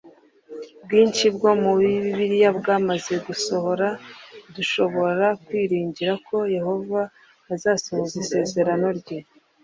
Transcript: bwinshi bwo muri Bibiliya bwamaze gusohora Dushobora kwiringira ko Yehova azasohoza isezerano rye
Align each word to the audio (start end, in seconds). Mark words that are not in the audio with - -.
bwinshi 0.83 1.25
bwo 1.35 1.51
muri 1.63 1.89
Bibiliya 2.03 2.49
bwamaze 2.59 3.13
gusohora 3.27 3.87
Dushobora 4.55 5.25
kwiringira 5.45 6.13
ko 6.27 6.37
Yehova 6.55 7.01
azasohoza 7.53 8.15
isezerano 8.23 8.87
rye 8.99 9.17